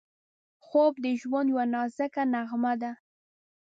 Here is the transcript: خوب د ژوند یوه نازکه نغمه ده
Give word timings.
خوب 0.65 0.93
د 1.03 1.05
ژوند 1.21 1.47
یوه 1.53 1.65
نازکه 1.73 2.23
نغمه 2.33 2.73
ده 2.81 2.91